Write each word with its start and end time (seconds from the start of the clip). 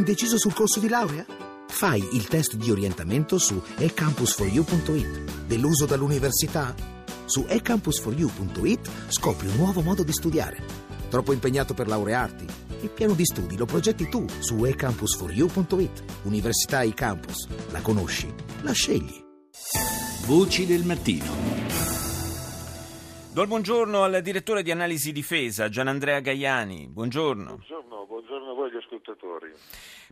Indeciso 0.00 0.38
sul 0.38 0.54
corso 0.54 0.80
di 0.80 0.88
laurea? 0.88 1.26
Fai 1.68 2.00
il 2.14 2.26
test 2.26 2.54
di 2.54 2.70
orientamento 2.70 3.36
su 3.36 3.60
ecampus4u.it. 3.76 5.44
Deluso 5.44 5.84
dall'università? 5.84 6.74
Su 7.26 7.42
ecampus4u.it 7.42 8.90
scopri 9.08 9.48
un 9.48 9.56
nuovo 9.56 9.82
modo 9.82 10.02
di 10.02 10.12
studiare. 10.12 10.64
Troppo 11.10 11.34
impegnato 11.34 11.74
per 11.74 11.86
laurearti? 11.86 12.46
Il 12.80 12.88
piano 12.88 13.12
di 13.12 13.26
studi 13.26 13.58
lo 13.58 13.66
progetti 13.66 14.08
tu 14.08 14.24
su 14.38 14.54
ecampus4u.it. 14.62 16.04
Università 16.22 16.82
eCampus. 16.82 17.46
La 17.70 17.82
conosci? 17.82 18.32
La 18.62 18.72
scegli. 18.72 19.22
Voci 20.24 20.64
del 20.64 20.86
mattino. 20.86 21.60
Do 23.34 23.42
il 23.42 23.48
buongiorno 23.48 24.02
al 24.02 24.22
direttore 24.22 24.62
di 24.62 24.70
analisi 24.70 25.12
difesa, 25.12 25.68
Gianandrea 25.68 26.20
Gaiani. 26.20 26.88
Buongiorno. 26.88 27.44
Buongiorno, 27.44 28.06
buongiorno 28.06 28.50
a 28.50 28.54
voi 28.54 28.70
gli 28.70 28.76
ascoltatori. 29.10 29.52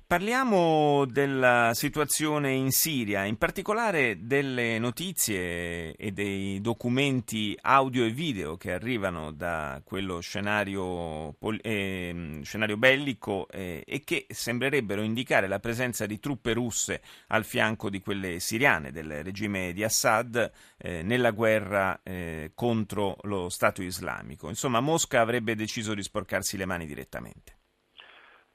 Parliamo 0.06 1.04
della 1.04 1.72
situazione 1.74 2.52
in 2.52 2.70
Siria, 2.70 3.24
in 3.24 3.36
particolare 3.36 4.24
delle 4.24 4.78
notizie 4.78 5.94
e 5.96 6.12
dei 6.12 6.62
documenti 6.62 7.56
audio 7.60 8.06
e 8.06 8.10
video 8.10 8.56
che 8.56 8.72
arrivano 8.72 9.32
da 9.32 9.82
quello 9.84 10.20
scenario, 10.20 11.36
eh, 11.60 12.40
scenario 12.42 12.78
bellico 12.78 13.48
eh, 13.50 13.82
e 13.86 14.02
che 14.02 14.26
sembrerebbero 14.30 15.02
indicare 15.02 15.46
la 15.46 15.58
presenza 15.58 16.06
di 16.06 16.18
truppe 16.18 16.54
russe 16.54 17.02
al 17.28 17.44
fianco 17.44 17.90
di 17.90 18.00
quelle 18.00 18.40
siriane 18.40 18.90
del 18.90 19.22
regime 19.22 19.74
di 19.74 19.84
Assad 19.84 20.50
eh, 20.78 21.02
nella 21.02 21.32
guerra 21.32 22.00
eh, 22.02 22.52
contro 22.54 23.18
lo 23.22 23.50
Stato 23.50 23.82
islamico. 23.82 24.48
Insomma, 24.48 24.80
Mosca 24.80 25.20
avrebbe 25.20 25.54
deciso 25.54 25.92
di 25.92 26.02
sporcarsi 26.02 26.56
le 26.56 26.64
mani 26.64 26.86
direttamente. 26.86 27.57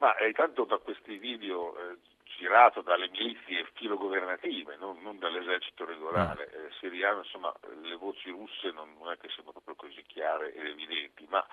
Ma 0.03 0.17
eh, 0.17 0.27
intanto 0.27 0.65
da 0.65 0.79
questi 0.79 1.17
video 1.17 1.73
eh, 1.77 1.97
girato 2.37 2.81
dalle 2.81 3.09
milizie 3.09 3.65
filogovernative, 3.73 4.75
non, 4.77 5.01
non 5.01 5.17
dall'esercito 5.19 5.85
regolare 5.85 6.49
ah. 6.53 6.57
eh, 6.57 6.71
siriano, 6.79 7.19
insomma 7.19 7.53
le 7.81 7.95
voci 7.95 8.29
russe 8.29 8.71
non, 8.71 8.93
non, 8.97 9.11
è 9.11 9.17
che 9.17 9.29
siano 9.29 9.51
proprio 9.51 9.75
così 9.75 10.01
chiare 10.03 10.53
ed 10.53 10.65
evidenti, 10.65 11.25
ma 11.29 11.45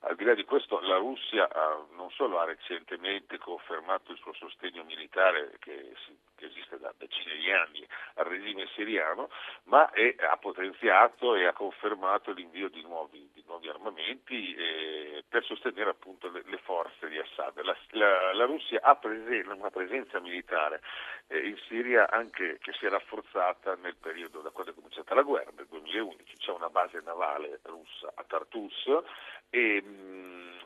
al 0.00 0.16
di 0.16 0.24
là 0.24 0.34
di 0.34 0.44
questo 0.44 0.80
la 0.80 0.96
Russia 0.96 1.48
ha, 1.50 1.84
non 1.94 2.10
solo 2.10 2.38
ha 2.40 2.44
recentemente 2.44 3.38
confermato 3.38 4.12
il 4.12 4.18
suo 4.18 4.32
sostegno 4.32 4.84
militare 4.84 5.56
che, 5.58 5.94
che 6.36 6.46
esiste 6.46 6.78
da 6.78 6.92
decine 6.96 7.36
di 7.36 7.50
anni 7.50 7.86
al 8.14 8.26
regime 8.26 8.66
siriano, 8.74 9.30
ma 9.64 9.90
è, 9.90 10.14
ha 10.18 10.36
potenziato 10.36 11.34
e 11.34 11.46
ha 11.46 11.52
confermato 11.52 12.32
l'invio 12.32 12.68
di 12.68 12.82
nuovi, 12.82 13.30
di 13.32 13.42
nuovi 13.46 13.68
armamenti 13.68 14.54
eh, 14.54 15.24
per 15.28 15.44
sostenere 15.44 15.90
appunto 15.90 16.30
le, 16.30 16.42
le, 16.46 16.58
forze 16.58 17.08
di 17.08 17.18
Assad. 17.18 17.60
La, 17.62 17.76
la, 17.90 18.32
la 18.34 18.44
Russia 18.44 18.80
ha 18.82 18.96
presen- 18.96 19.50
una 19.50 19.70
presenza 19.70 20.18
militare 20.22 20.80
eh, 21.28 21.48
in 21.48 21.56
Siria 21.68 22.08
anche 22.10 22.58
che 22.60 22.72
si 22.72 22.86
è 22.86 22.88
rafforzata 22.88 23.76
nel 23.76 23.96
periodo 23.96 24.40
da 24.40 24.50
quando 24.50 24.72
è 24.72 24.74
cominciata 24.74 25.14
la 25.14 25.22
guerra, 25.22 25.50
nel 25.56 25.66
2011, 25.68 26.36
c'è 26.36 26.52
una 26.52 26.68
base 26.68 27.00
navale 27.04 27.60
russa 27.64 28.12
a 28.14 28.24
Tartus 28.24 28.86
e, 29.50 29.82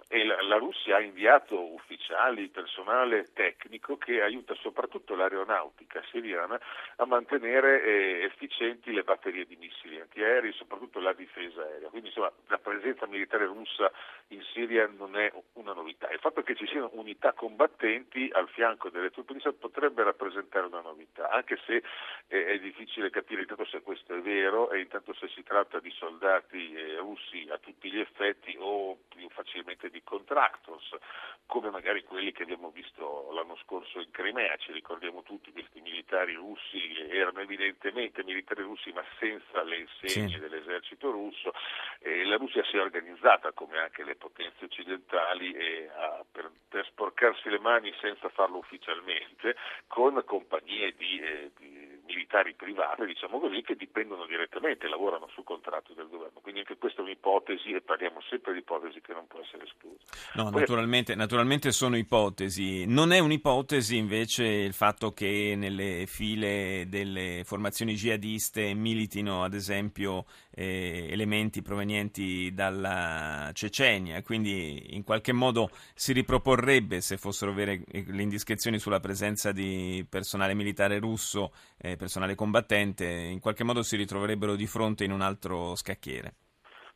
e 0.08 0.24
la, 0.24 0.40
la, 0.42 0.56
Russia 0.56 0.96
ha 0.96 1.00
inviato 1.00 1.60
ufficiali, 1.72 2.48
personale 2.48 3.32
tecnico 3.32 3.96
che 3.96 4.22
aiuta 4.22 4.54
soprattutto 4.54 5.16
l'aeronautica 5.16 6.02
siriana 6.10 6.60
a 6.96 7.04
mantenere 7.04 7.82
eh, 7.82 8.22
efficienti 8.22 8.92
le 8.92 9.02
batterie 9.02 9.44
di 9.44 9.56
missili 9.56 10.00
antiaerei, 10.00 10.52
soprattutto 10.52 11.00
la 11.00 11.12
difesa 11.12 11.62
aerea. 11.62 11.88
Quindi 11.88 12.08
insomma 12.08 12.30
la 12.46 12.58
presenza 12.58 13.06
militare 13.06 13.46
russa 13.46 13.90
in 14.28 14.42
Siria 14.52 14.86
non 14.86 15.16
è 15.16 15.32
una 15.66 15.74
novità. 15.74 16.08
Il 16.10 16.20
fatto 16.20 16.42
che 16.42 16.54
ci 16.54 16.66
siano 16.66 16.90
unità 16.94 17.32
combattenti 17.32 18.30
al 18.32 18.48
fianco 18.48 18.88
delle 18.88 19.10
truppe 19.10 19.32
di 19.32 19.40
Assad 19.40 19.54
potrebbe 19.54 20.04
rappresentare 20.04 20.66
una 20.66 20.80
novità, 20.80 21.30
anche 21.30 21.58
se 21.66 21.82
eh, 22.28 22.46
è 22.46 22.58
difficile 22.60 23.10
capire 23.10 23.42
intanto 23.42 23.64
se 23.66 23.82
questo 23.82 24.14
è 24.14 24.20
vero 24.20 24.70
e 24.70 24.80
intanto 24.80 25.12
se 25.14 25.28
si 25.28 25.42
tratta 25.42 25.80
di 25.80 25.90
soldati 25.90 26.72
eh, 26.72 26.96
russi 26.98 27.46
a 27.50 27.58
tutti 27.58 27.90
gli 27.90 27.98
effetti 27.98 28.56
o 28.58 28.98
facilmente 29.36 29.90
di 29.90 30.02
contractors, 30.02 30.96
come 31.44 31.68
magari 31.68 32.02
quelli 32.04 32.32
che 32.32 32.44
abbiamo 32.44 32.70
visto 32.70 33.30
l'anno 33.32 33.56
scorso 33.62 34.00
in 34.00 34.10
Crimea, 34.10 34.56
ci 34.56 34.72
ricordiamo 34.72 35.22
tutti 35.22 35.52
questi 35.52 35.80
militari 35.82 36.32
russi, 36.32 36.96
erano 37.10 37.40
evidentemente 37.40 38.24
militari 38.24 38.62
russi 38.62 38.90
ma 38.92 39.04
senza 39.18 39.62
le 39.62 39.76
insegne 39.76 40.28
sì. 40.28 40.38
dell'esercito 40.38 41.10
russo, 41.10 41.52
e 41.98 42.24
la 42.24 42.36
Russia 42.36 42.64
si 42.64 42.76
è 42.76 42.80
organizzata 42.80 43.52
come 43.52 43.78
anche 43.78 44.02
le 44.02 44.16
potenze 44.16 44.64
occidentali 44.64 45.52
e, 45.52 45.90
a, 45.94 46.24
per, 46.30 46.50
per, 46.68 46.86
sporcarsi 46.86 47.50
le 47.50 47.58
mani 47.58 47.94
senza 48.00 48.30
farlo 48.30 48.56
ufficialmente, 48.56 49.54
con 49.86 50.22
compagnie 50.24 50.94
di, 50.96 51.20
eh, 51.20 51.50
di 51.58 51.75
militari 52.06 52.54
private, 52.54 53.06
diciamo 53.06 53.38
così, 53.38 53.62
che 53.62 53.76
dipendono 53.76 54.26
direttamente, 54.26 54.88
lavorano 54.88 55.28
sul 55.32 55.44
contratto 55.44 55.92
del 55.94 56.08
governo. 56.08 56.40
Quindi 56.40 56.60
anche 56.60 56.76
questa 56.76 57.00
è 57.00 57.04
un'ipotesi 57.04 57.72
e 57.72 57.80
parliamo 57.80 58.20
sempre 58.28 58.52
di 58.52 58.60
ipotesi 58.60 59.00
che 59.00 59.12
non 59.12 59.26
può 59.26 59.40
essere 59.40 59.64
esclusa. 59.64 60.04
No, 60.34 60.50
naturalmente, 60.50 61.14
naturalmente, 61.14 61.72
sono 61.72 61.96
ipotesi. 61.96 62.86
Non 62.86 63.12
è 63.12 63.18
un'ipotesi 63.18 63.96
invece 63.96 64.44
il 64.44 64.72
fatto 64.72 65.12
che 65.12 65.54
nelle 65.56 66.06
file 66.06 66.86
delle 66.88 67.42
formazioni 67.44 67.94
jihadiste 67.94 68.74
militino 68.74 69.42
ad 69.42 69.54
esempio 69.54 70.24
eh, 70.56 71.08
elementi 71.10 71.60
provenienti 71.60 72.50
dalla 72.54 73.50
Cecenia, 73.52 74.22
quindi 74.22 74.94
in 74.96 75.04
qualche 75.04 75.32
modo 75.32 75.68
si 75.94 76.14
riproporrebbe, 76.14 77.02
se 77.02 77.18
fossero 77.18 77.52
vere 77.52 77.82
le 77.86 78.22
indiscrezioni 78.22 78.78
sulla 78.78 79.00
presenza 79.00 79.52
di 79.52 80.04
personale 80.08 80.54
militare 80.54 80.98
russo, 80.98 81.52
eh, 81.76 81.96
personale 81.96 82.34
combattente, 82.34 83.04
in 83.04 83.40
qualche 83.40 83.64
modo 83.64 83.82
si 83.82 83.96
ritroverebbero 83.96 84.56
di 84.56 84.66
fronte 84.66 85.04
in 85.04 85.12
un 85.12 85.20
altro 85.20 85.74
scacchiere. 85.74 86.34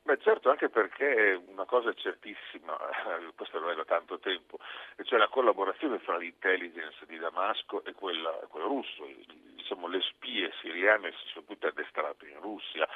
Beh 0.03 0.19
certo, 0.19 0.51
anche 0.51 0.69
perché 0.71 1.41
una 1.47 1.67
cosa 1.67 1.91
è 1.91 1.95
certissima, 1.95 2.77
questo 3.37 3.59
è 3.71 3.75
da 3.77 3.85
tanto 3.85 4.19
tempo, 4.19 4.59
e 4.97 5.05
cioè 5.05 5.19
la 5.19 5.29
collaborazione 5.29 5.99
fra 5.99 6.17
l'intelligence 6.17 7.05
di 7.07 7.19
Damasco 7.19 7.85
e 7.85 7.93
quella, 7.93 8.31
quella 8.49 8.67
russo. 8.67 9.07
Diciamo, 9.55 9.87
le 9.87 10.01
spie 10.01 10.51
siriane 10.61 11.13
si 11.13 11.29
sono 11.33 11.45
tutte 11.47 11.69
addestrate 11.69 12.27
in 12.27 12.41
Russia 12.41 12.89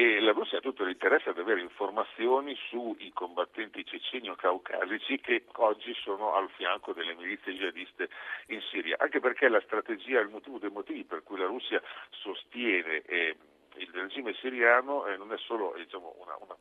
e 0.00 0.18
la 0.18 0.32
Russia 0.32 0.56
ha 0.56 0.62
tutto 0.62 0.82
l'interesse 0.82 1.28
ad 1.28 1.38
avere 1.38 1.60
informazioni 1.60 2.56
sui 2.70 3.10
combattenti 3.12 3.84
ceceni 3.84 4.30
o 4.30 4.34
caucasici 4.34 5.20
che 5.20 5.44
oggi 5.56 5.92
sono 5.92 6.32
al 6.32 6.48
fianco 6.56 6.94
delle 6.94 7.14
milizie 7.14 7.52
jihadiste 7.52 8.08
in 8.46 8.62
Siria, 8.70 8.96
anche 8.98 9.20
perché 9.20 9.50
la 9.50 9.60
strategia, 9.60 10.20
il 10.20 10.30
motivo 10.30 10.56
dei 10.56 10.70
motivi 10.70 11.04
per 11.04 11.22
cui 11.22 11.36
la 11.36 11.44
Russia 11.44 11.82
sostiene 12.08 13.02
eh, 13.02 13.36
il 13.74 13.90
regime 13.92 14.32
siriano 14.40 15.04
eh, 15.04 15.18
non 15.18 15.34
è 15.34 15.36
solo 15.36 15.74
diciamo, 15.76 16.16
una, 16.18 16.34
una 16.40 16.56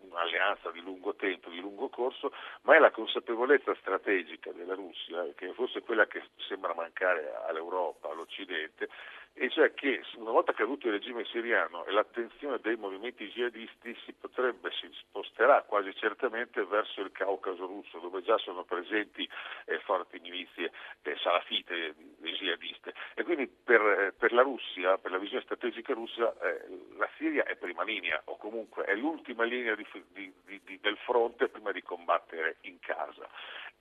un'alleanza 0.00 0.70
di 0.70 0.80
lungo 0.80 1.14
tempo, 1.14 1.50
di 1.50 1.60
lungo 1.60 1.88
corso, 1.88 2.32
ma 2.62 2.76
è 2.76 2.78
la 2.78 2.90
consapevolezza 2.90 3.74
strategica 3.76 4.50
della 4.52 4.74
Russia, 4.74 5.26
che 5.34 5.52
forse 5.52 5.82
quella 5.82 6.06
che 6.06 6.22
sembra 6.48 6.74
mancare 6.74 7.32
all'Europa, 7.46 8.10
all'Occidente, 8.10 8.88
e 9.34 9.48
cioè 9.50 9.72
che 9.72 10.02
una 10.16 10.30
volta 10.30 10.52
caduto 10.52 10.86
il 10.86 10.92
regime 10.92 11.24
siriano 11.24 11.84
e 11.86 11.92
l'attenzione 11.92 12.58
dei 12.60 12.76
movimenti 12.76 13.30
jihadisti 13.30 13.96
si 14.04 14.12
potrebbe, 14.12 14.70
si 14.72 14.88
sposterà 14.92 15.62
quasi 15.62 15.94
certamente 15.94 16.64
verso 16.64 17.00
il 17.00 17.10
Caucaso 17.12 17.66
russo, 17.66 17.98
dove 17.98 18.22
già 18.22 18.36
sono 18.38 18.64
presenti 18.64 19.28
eh, 19.66 19.78
forti 19.80 20.18
milizie 20.20 20.70
eh, 21.02 21.16
salafite 21.22 21.74
eh, 21.74 21.94
jihadiste. 22.20 22.92
E 23.14 23.24
quindi 23.24 23.46
per, 23.48 23.80
eh, 23.80 24.12
per, 24.12 24.32
la 24.32 24.42
Russia, 24.42 24.98
per 24.98 25.10
la 25.10 25.18
visione 25.18 25.42
strategica 25.44 25.94
russa, 25.94 26.34
eh, 26.40 26.66
la 26.96 27.08
Siria 27.16 27.44
è 27.44 27.56
prima 27.56 27.84
linea, 27.84 28.20
o 28.24 28.36
comunque 28.36 28.84
è 28.84 28.94
l'ultima 28.94 29.44
linea 29.44 29.74
di, 29.74 29.86
di, 30.12 30.32
di, 30.44 30.78
del 30.80 30.96
fronte 30.98 31.48
prima 31.48 31.72
di 31.72 31.82
combattere 31.82 32.56
in 32.62 32.78
casa. 32.80 33.28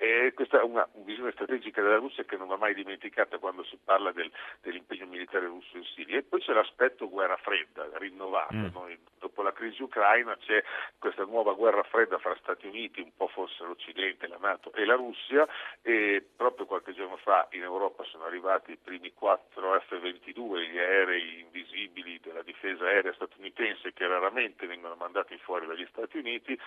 E 0.02 0.34
questa 0.34 0.60
è 0.60 0.64
una 0.64 0.88
visione 1.06 1.32
strategica 1.32 1.80
della 1.80 1.98
Russia 1.98 2.24
che 2.24 2.36
non 2.36 2.48
va 2.48 2.58
mai 2.58 2.74
dimenticata 2.74 3.38
quando 3.38 3.64
si 3.64 3.78
parla 3.84 4.12
del, 4.12 4.32
dell'impegno 4.62 5.06
militare 5.06 5.41
russo 5.48 5.78
in 5.78 5.84
Siria. 5.84 6.18
E 6.18 6.24
poi 6.24 6.42
c'è 6.42 6.54
l'aspetto 6.54 7.10
guerra 7.10 7.38
fredda, 7.38 7.88
rinnovato. 7.94 8.54
Mm. 8.54 8.68
Noi, 8.74 9.00
dopo 9.20 9.42
la 9.42 9.54
crisi 9.54 9.82
ucraina 9.82 10.36
c'è 10.38 10.64
questa 10.98 11.24
nuova 11.24 11.54
guerra 11.54 11.84
fredda 11.84 12.18
fra 12.18 12.36
Stati 12.42 12.68
Uniti, 12.68 13.02
un 13.02 13.12
po' 13.16 13.28
forse 13.28 13.64
l'Occidente, 13.64 14.28
la 14.28 14.38
Nato 14.40 14.74
e 14.74 14.86
la 14.86 14.96
Russia 14.96 15.48
e 15.82 16.26
proprio 16.36 16.66
qualche 16.66 16.94
giorno 16.94 17.18
fa 17.18 17.48
in 17.52 17.62
Europa 17.64 18.04
sono 18.06 18.26
arrivati 18.26 18.72
i 18.72 18.78
primi 18.82 19.14
quattro 19.14 19.80
F-22, 19.80 20.70
gli 20.70 20.78
aerei 20.78 21.40
invisibili 21.40 22.20
della 22.22 22.42
difesa 22.42 22.86
aerea 22.86 23.14
statunitense 23.14 23.94
che 23.94 24.08
raramente 24.08 24.66
vengono 24.68 24.96
mandati 24.96 25.38
fuori 25.38 25.68
dagli 25.68 25.88
Stati 25.90 26.18
Uniti 26.18 26.60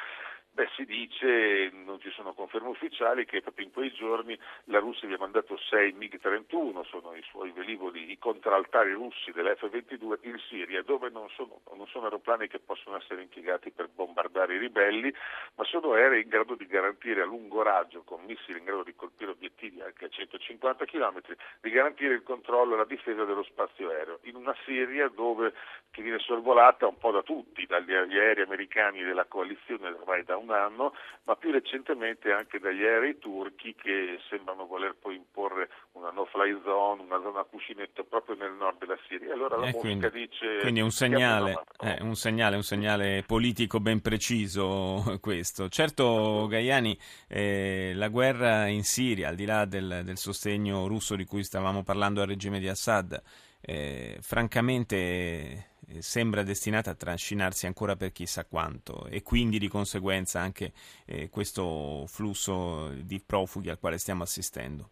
Beh, 0.54 0.68
si 0.76 0.84
dice, 0.84 1.72
non 1.84 1.98
ci 1.98 2.10
sono 2.10 2.32
conferme 2.32 2.68
ufficiali, 2.68 3.24
che 3.24 3.42
proprio 3.42 3.66
in 3.66 3.72
quei 3.72 3.92
giorni 3.92 4.38
la 4.66 4.78
Russia 4.78 5.08
vi 5.08 5.14
ha 5.14 5.18
mandato 5.18 5.56
6 5.56 5.94
MiG-31, 5.94 6.84
sono 6.84 7.12
i 7.16 7.22
suoi 7.22 7.50
velivoli, 7.50 8.12
i 8.12 8.18
contraltari 8.18 8.92
russi 8.92 9.32
dell'F-22 9.32 10.18
in 10.20 10.38
Siria, 10.48 10.80
dove 10.82 11.10
non 11.10 11.28
sono, 11.30 11.60
non 11.74 11.88
sono 11.88 12.04
aeroplani 12.04 12.46
che 12.46 12.60
possono 12.60 12.96
essere 12.96 13.22
impiegati 13.22 13.72
per 13.72 13.88
bombardare 13.92 14.54
i 14.54 14.58
ribelli, 14.58 15.12
ma 15.56 15.64
sono 15.64 15.94
aerei 15.94 16.22
in 16.22 16.28
grado 16.28 16.54
di 16.54 16.66
garantire 16.66 17.22
a 17.22 17.26
lungo 17.26 17.62
raggio, 17.62 18.04
con 18.04 18.22
missili 18.24 18.58
in 18.58 18.64
grado 18.64 18.84
di 18.84 18.94
colpire 18.94 19.32
obiettivi 19.32 19.80
anche 19.80 20.04
a 20.04 20.08
150 20.08 20.84
km, 20.84 21.20
di 21.62 21.70
garantire 21.70 22.14
il 22.14 22.22
controllo 22.22 22.74
e 22.74 22.76
la 22.76 22.84
difesa 22.84 23.24
dello 23.24 23.42
spazio 23.42 23.90
aereo, 23.90 24.20
in 24.22 24.36
una 24.36 24.54
Siria 24.64 25.08
dove, 25.08 25.52
che 25.90 26.00
viene 26.00 26.20
sorvolata 26.20 26.86
un 26.86 26.96
po' 26.96 27.10
da 27.10 27.22
tutti, 27.22 27.66
dagli 27.66 27.92
aerei 27.92 28.44
americani 28.44 29.02
della 29.02 29.24
coalizione 29.24 29.88
ormai 29.88 30.22
da 30.22 30.36
un 30.36 30.43
un 30.44 30.50
anno, 30.52 30.92
ma 31.24 31.36
più 31.36 31.50
recentemente 31.50 32.32
anche 32.32 32.58
dagli 32.58 32.84
aerei 32.84 33.18
turchi 33.18 33.74
che 33.74 34.18
sembrano 34.28 34.66
voler 34.66 34.94
poi 34.94 35.16
imporre 35.16 35.70
una 35.92 36.10
no-fly 36.10 36.60
zone, 36.62 37.02
una 37.02 37.20
zona 37.20 37.40
a 37.40 37.44
cuscinetto 37.44 38.04
proprio 38.04 38.36
nel 38.36 38.52
nord 38.52 38.78
della 38.78 38.98
Siria. 39.08 39.32
Allora 39.32 39.56
la 39.56 39.68
eh, 39.68 39.72
quindi, 39.72 40.10
dice... 40.10 40.58
Quindi 40.60 40.80
è 40.80 40.82
un 40.82 40.90
segnale, 40.90 41.64
eh, 41.80 41.98
un 42.02 42.14
segnale, 42.14 42.56
un 42.56 42.62
segnale 42.62 43.24
politico 43.26 43.80
ben 43.80 44.00
preciso 44.00 45.02
questo. 45.20 45.68
Certo, 45.68 46.46
Gaiani, 46.48 46.96
eh, 47.28 47.92
la 47.94 48.08
guerra 48.08 48.66
in 48.66 48.84
Siria, 48.84 49.28
al 49.28 49.34
di 49.34 49.46
là 49.46 49.64
del, 49.64 50.02
del 50.04 50.16
sostegno 50.18 50.86
russo 50.86 51.16
di 51.16 51.24
cui 51.24 51.42
stavamo 51.42 51.82
parlando 51.82 52.20
al 52.20 52.28
regime 52.28 52.58
di 52.58 52.68
Assad, 52.68 53.20
eh, 53.60 54.18
francamente 54.20 55.72
sembra 56.00 56.42
destinata 56.42 56.90
a 56.90 56.94
trascinarsi 56.94 57.66
ancora 57.66 57.96
per 57.96 58.12
chissà 58.12 58.44
quanto 58.44 59.06
e 59.06 59.22
quindi 59.22 59.58
di 59.58 59.68
conseguenza 59.68 60.40
anche 60.40 60.72
eh, 61.06 61.28
questo 61.30 62.04
flusso 62.06 62.90
di 62.94 63.20
profughi 63.24 63.70
al 63.70 63.78
quale 63.78 63.98
stiamo 63.98 64.22
assistendo. 64.22 64.90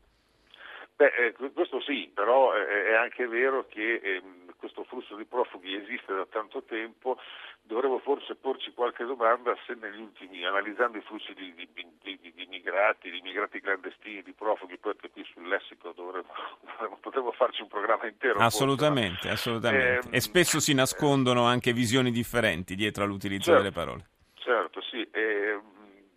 Beh, 0.97 1.13
eh, 1.17 1.51
questo 1.53 1.81
sì, 1.81 2.11
però 2.15 2.55
eh, 2.55 2.87
è 2.87 2.95
anche 2.95 3.27
vero 3.27 3.67
che 3.67 4.01
ehm, 4.03 4.55
questo 4.57 4.85
flusso 4.85 5.17
di 5.17 5.21
profughi 5.33 5.75
esiste 5.75 6.13
da 6.13 6.27
tanto 6.27 6.63
tempo, 6.65 7.17
dovremmo 7.63 7.99
forse 8.01 8.35
porci 8.35 8.71
qualche 8.75 9.05
domanda 9.05 9.57
se 9.67 9.75
negli 9.81 10.01
ultimi, 10.01 10.45
analizzando 10.45 10.99
i 10.99 11.01
flussi 11.01 11.33
di, 11.33 11.55
di, 11.55 11.67
di, 11.73 12.19
di 12.21 12.45
immigrati, 12.45 13.11
di 13.11 13.19
immigrati 13.19 13.61
clandestini, 13.61 14.23
di 14.23 14.35
profughi, 14.35 14.77
poi 14.77 14.93
anche 14.93 15.09
qui 15.11 15.25
sul 15.33 15.49
lessico 15.49 15.93
dovremmo, 15.97 16.29
potremmo 17.01 17.33
farci 17.33 17.63
un 17.63 17.69
programma 17.69 18.07
intero. 18.07 18.41
Assolutamente, 18.41 19.29
forse, 19.29 19.31
assolutamente. 19.31 20.09
Eh, 20.11 20.17
e 20.17 20.21
spesso 20.21 20.61
si 20.61 20.75
nascondono 20.75 21.45
anche 21.45 21.73
visioni 21.73 22.11
differenti 22.11 22.75
dietro 22.75 23.05
all'utilizzo 23.05 23.53
certo, 23.53 23.63
delle 23.63 23.73
parole. 23.73 24.07
Certo, 24.35 24.83
sì. 24.83 25.09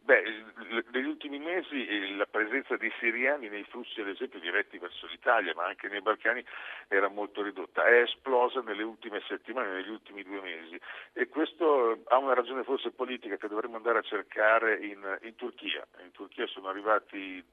Eh, 0.07 0.44
beh, 0.75 0.84
negli 0.92 1.07
ultimi 1.07 1.40
mesi 1.40 2.16
la 2.16 2.28
presenza 2.28 2.78
dei 2.78 2.92
siriani 3.00 3.50
nei 3.50 3.63
flussi, 3.63 4.02
ad 4.02 4.07
esempio, 4.07 4.40
diretti 4.40 4.78
verso 4.78 5.07
l'Italia, 5.07 5.54
ma 5.56 5.66
anche 5.66 5.88
nei 5.88 6.02
Balcani, 6.02 6.46
era 6.88 7.07
molto 7.07 7.42
ridotta. 7.42 7.86
È 7.86 8.02
esplosa 8.02 8.62
nelle 8.62 8.84
ultime 8.84 9.22
settimane, 9.28 9.72
negli 9.74 9.90
ultimi 9.90 10.24
due 10.24 10.42
mesi. 10.42 10.80
E 11.13 11.28
questo 11.28 12.04
ha 12.06 12.18
una 12.18 12.36
ragione 12.36 12.63
forse 12.63 12.92
politica 12.92 13.38
che 13.38 13.48
dovremmo 13.48 13.78
andare 13.78 14.00
a 14.00 14.04
cercare 14.04 14.78
in, 14.78 15.18
in 15.24 15.36
Turchia. 15.36 15.86
In 16.04 16.12
Turchia 16.12 16.46
sono 16.48 16.69
arrivati 16.69 17.44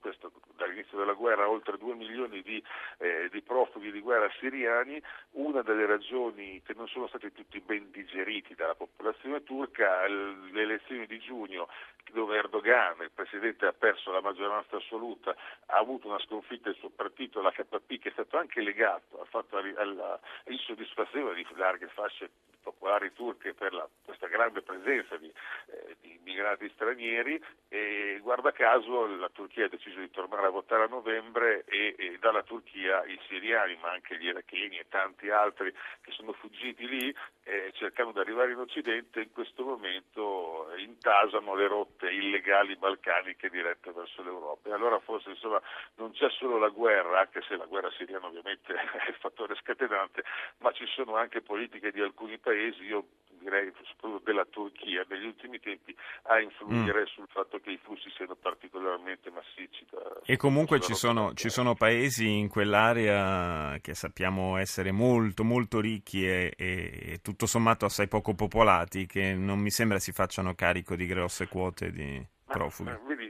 questo, 0.00 0.32
dall'inizio 0.56 0.98
della 0.98 1.12
guerra 1.12 1.48
oltre 1.48 1.78
2 1.78 1.94
milioni 1.94 2.42
di, 2.42 2.62
eh, 2.98 3.28
di, 3.30 3.42
profughi 3.42 3.92
di 3.92 4.00
guerra 4.00 4.30
siriani, 4.38 5.00
una 5.32 5.62
delle 5.62 5.86
ragioni 5.86 6.60
che 6.62 6.74
non 6.74 6.88
sono 6.88 7.06
stati 7.06 7.32
tutti 7.32 7.60
ben 7.60 7.90
digeriti 7.90 8.54
dalla 8.54 8.74
popolazione 8.74 9.42
turca, 9.42 10.06
le 10.06 10.62
elezioni 10.62 11.06
di 11.06 11.18
giugno 11.18 11.68
dove 12.12 12.36
Erdogan, 12.36 13.00
il 13.02 13.10
presidente, 13.14 13.66
ha 13.66 13.72
perso 13.72 14.10
la 14.10 14.20
maggioranza 14.20 14.76
assoluta, 14.76 15.34
ha 15.66 15.76
avuto 15.76 16.08
una 16.08 16.18
sconfitta 16.18 16.70
del 16.70 16.78
suo 16.78 16.90
partito, 16.90 17.40
l'HP, 17.40 17.98
che 17.98 18.08
è 18.08 18.12
stato 18.12 18.36
anche 18.36 18.60
legato 18.60 19.20
al 19.20 19.26
fatto 19.28 19.56
all'insoddisfazione 19.56 21.34
di 21.34 21.46
larghe 21.54 21.88
fasce 21.88 22.30
popolari 22.62 23.12
turche 23.12 23.54
per 23.54 23.72
la, 23.72 23.88
questa 24.04 24.26
grande 24.26 24.62
presenza 24.62 25.16
di, 25.16 25.26
eh, 25.66 25.96
di 26.00 26.18
immigrati 26.20 26.70
stranieri. 26.74 27.42
E 27.68 28.18
guarda 28.22 28.52
caso 28.52 29.06
la 29.06 29.30
Turchia 29.30 29.64
ha 29.64 29.68
deciso 29.68 29.89
di 29.98 30.10
tornare 30.10 30.46
a 30.46 30.50
votare 30.50 30.84
a 30.84 30.88
novembre 30.88 31.64
e, 31.64 31.94
e 31.98 32.18
dalla 32.20 32.42
Turchia 32.42 33.04
i 33.04 33.18
siriani 33.26 33.76
ma 33.80 33.90
anche 33.90 34.16
gli 34.18 34.26
iracheni 34.26 34.78
e 34.78 34.86
tanti 34.88 35.30
altri 35.30 35.72
che 36.00 36.12
sono 36.12 36.32
fuggiti 36.32 36.86
lì 36.86 37.14
eh, 37.44 37.72
cercando 37.74 38.12
di 38.12 38.20
arrivare 38.20 38.52
in 38.52 38.58
Occidente 38.58 39.20
in 39.20 39.32
questo 39.32 39.64
momento 39.64 40.68
intasano 40.76 41.54
le 41.54 41.66
rotte 41.66 42.10
illegali 42.10 42.76
balcaniche 42.76 43.50
dirette 43.50 43.90
verso 43.92 44.22
l'Europa. 44.22 44.68
E 44.68 44.72
allora 44.72 44.98
forse 45.00 45.30
insomma 45.30 45.60
non 45.96 46.12
c'è 46.12 46.28
solo 46.30 46.58
la 46.58 46.68
guerra 46.68 47.20
anche 47.20 47.42
se 47.42 47.56
la 47.56 47.66
guerra 47.66 47.90
siriana 47.96 48.26
ovviamente 48.26 48.72
è 48.74 49.08
il 49.08 49.16
fattore 49.16 49.56
scatenante 49.56 50.22
ma 50.58 50.70
ci 50.72 50.86
sono 50.86 51.16
anche 51.16 51.40
politiche 51.40 51.90
di 51.90 52.00
alcuni 52.00 52.38
paesi. 52.38 52.84
Io 52.84 53.04
direi 53.40 53.72
soprattutto 53.84 54.22
della 54.24 54.46
Turchia 54.48 55.04
negli 55.08 55.26
ultimi 55.26 55.58
tempi 55.60 55.94
a 56.24 56.40
influire 56.40 57.02
mm. 57.02 57.04
sul 57.06 57.26
fatto 57.28 57.58
che 57.58 57.70
i 57.70 57.80
flussi 57.82 58.10
siano 58.16 58.34
particolarmente 58.36 59.30
massicci. 59.30 59.86
Da, 59.90 60.20
e 60.24 60.36
comunque 60.36 60.80
ci 60.80 60.94
sono, 60.94 61.32
ci 61.34 61.48
sono, 61.48 61.74
paesi 61.74 62.28
in 62.28 62.48
quell'area 62.48 63.78
che 63.80 63.94
sappiamo 63.94 64.56
essere 64.56 64.92
molto 64.92 65.44
molto 65.44 65.80
ricchi 65.80 66.26
e, 66.26 66.52
e, 66.56 67.00
e, 67.02 67.18
tutto 67.22 67.46
sommato 67.46 67.86
assai 67.86 68.08
poco 68.08 68.34
popolati 68.34 69.06
che 69.06 69.34
non 69.34 69.58
mi 69.58 69.70
sembra 69.70 69.98
si 69.98 70.12
facciano 70.12 70.54
carico 70.54 70.94
di 70.94 71.06
grosse 71.06 71.48
quote 71.48 71.90
di 71.90 72.24
profughi. 72.44 72.90
Ma, 72.90 73.00
vedi, 73.06 73.24
ne 73.24 73.28
è 73.28 73.29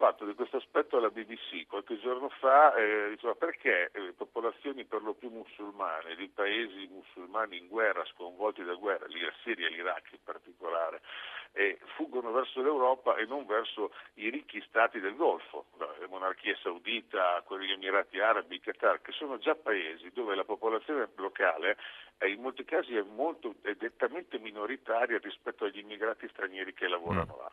occupato 0.00 0.24
di 0.24 0.34
questo 0.34 0.56
aspetto 0.56 0.96
alla 0.96 1.10
BBC 1.10 1.66
qualche 1.66 2.00
giorno 2.00 2.30
fa, 2.40 2.74
eh, 2.74 3.10
diceva 3.10 3.34
perché 3.34 3.90
eh, 3.92 4.14
popolazioni 4.16 4.86
per 4.86 5.02
lo 5.02 5.12
più 5.12 5.28
musulmane, 5.28 6.16
di 6.16 6.26
paesi 6.28 6.88
musulmani 6.90 7.58
in 7.58 7.68
guerra, 7.68 8.02
sconvolti 8.06 8.64
da 8.64 8.74
guerra, 8.74 9.06
la 9.06 9.32
Siria 9.42 9.66
e 9.66 9.70
l'Iraq 9.70 10.12
in 10.12 10.18
particolare, 10.24 11.02
eh, 11.52 11.78
fuggono 11.96 12.30
verso 12.32 12.62
l'Europa 12.62 13.16
e 13.16 13.26
non 13.26 13.46
verso 13.46 13.92
i 14.14 14.30
ricchi 14.30 14.62
stati 14.68 15.00
del 15.00 15.16
Golfo, 15.16 15.66
la 15.78 15.88
monarchia 16.08 16.56
saudita, 16.62 17.42
quelli 17.44 17.66
degli 17.66 17.74
Emirati 17.74 18.20
Arabi, 18.20 18.56
il 18.56 18.60
Qatar, 18.60 19.00
che 19.00 19.12
sono 19.12 19.38
già 19.38 19.54
paesi 19.54 20.10
dove 20.12 20.34
la 20.34 20.44
popolazione 20.44 21.08
locale 21.16 21.76
in 22.26 22.40
molti 22.40 22.64
casi 22.64 22.94
è, 22.96 23.02
molto, 23.02 23.54
è 23.62 23.74
nettamente 23.80 24.38
minoritaria 24.38 25.18
rispetto 25.18 25.64
agli 25.64 25.78
immigrati 25.78 26.28
stranieri 26.28 26.74
che 26.74 26.86
lavorano 26.86 27.34
mm. 27.34 27.38
là. 27.38 27.52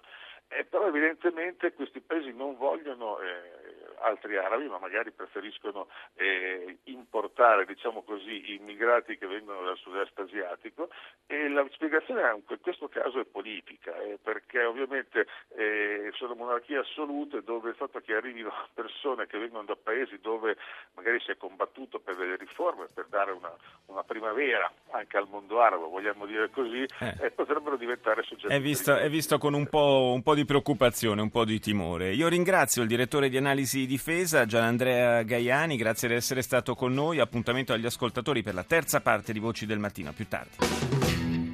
Eh, 0.50 0.66
però 0.66 0.88
evidentemente 0.88 1.74
questi 1.74 2.00
paesi 2.00 2.32
non 2.34 2.56
vogliono 2.56 3.20
eh, 3.20 3.67
altri 4.02 4.38
arabi, 4.38 4.68
ma 4.68 4.80
magari 4.80 5.12
preferiscono 5.12 5.88
eh, 6.16 6.78
importare, 6.86 7.66
diciamo 7.66 8.04
così, 8.04 8.54
immigrati 8.54 9.18
che 9.18 9.28
vengono 9.28 9.64
dal 9.64 9.78
sud-est 9.78 10.18
asiatico 10.20 10.90
e 11.26 11.50
la 11.50 11.66
spiegazione 11.72 12.22
in 12.36 12.60
questo 12.62 12.88
caso 12.88 13.20
è 13.20 13.26
politica, 13.26 13.96
eh, 14.02 14.18
perché 14.22 14.64
ovviamente 14.64 15.28
eh, 15.56 16.12
sono 16.14 16.36
monarchie 16.36 16.78
assolute 16.78 17.44
dove 17.44 17.70
il 17.70 17.76
fatto 17.76 18.00
che 18.00 18.14
arrivino 18.14 18.52
persone 18.74 19.28
che 19.28 19.38
vengono 19.38 19.64
da 19.64 19.76
paesi 19.76 20.20
dove 20.20 20.58
magari 20.96 21.20
si 21.22 21.32
è 21.32 21.38
combattuto 21.38 22.00
per 22.00 22.16
delle 22.16 22.36
riforme, 22.36 22.88
per 22.94 23.08
dare 23.10 23.32
una, 23.32 23.54
una 23.88 24.04
primavera 24.04 24.72
anche 24.92 25.18
al 25.18 25.28
mondo 25.30 25.62
arabo, 25.62 25.90
vogliamo 25.90 26.26
dire 26.26 26.50
così, 26.50 26.86
eh. 27.00 27.16
eh 27.22 27.32
potrebbero 27.32 27.78
diventare 27.78 28.24
soggetti. 28.24 28.54
È 28.54 28.60
visto, 28.60 28.96
è 28.96 29.10
visto 29.10 29.38
con 29.38 29.54
un 29.54 29.68
po', 29.68 30.12
un 30.14 30.22
po' 30.22 30.36
di 30.36 30.46
preoccupazione, 30.46 31.22
un 31.22 31.30
po' 31.30 31.46
di 31.46 31.60
timore. 31.60 32.14
Io 32.14 32.28
ringrazio 32.28 32.82
il 32.82 32.88
direttore 32.88 33.30
di 33.30 33.38
analisi 33.38 33.86
difesa, 33.88 34.46
Gianandrea 34.46 35.24
Gaiani, 35.24 35.78
grazie 35.78 36.08
di 36.08 36.14
essere 36.14 36.44
stato 36.44 36.76
con 36.76 36.94
noi. 36.94 37.20
Appuntamento 37.20 37.74
agli 37.74 37.86
ascoltatori 37.86 38.44
per 38.44 38.54
la 38.54 38.64
terza 38.64 39.02
parte 39.02 39.34
di 39.34 39.40
Voci 39.40 39.66
del 39.66 39.80
Mattino. 39.80 40.10
A 40.10 40.14
più 40.14 40.28
tardi. 40.28 41.27